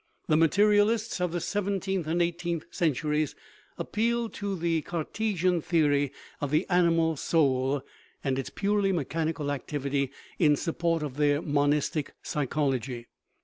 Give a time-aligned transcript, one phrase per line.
[0.27, 3.35] The materialists of the seventeenth and eighteenth centuries
[3.77, 7.83] appealed to the Cartesian theory of the animal soul
[8.23, 13.09] and its purely mechanical activity in support of their mon istic psychology.